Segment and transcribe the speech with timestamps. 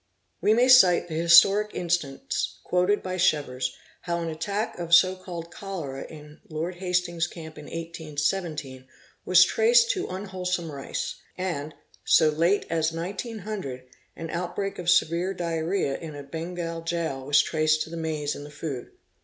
[0.41, 6.05] We may cite the historic instance quoted by Chevers how an attack of called cholera
[6.05, 8.87] in Lord Hastings' camp in 1817
[9.25, 13.83] was traced to unwhole me rice; and, so late as 1900,
[14.15, 18.33] an out break of severe diarrhcea in a sngal jail was traced to the maize
[18.33, 18.89] in the food.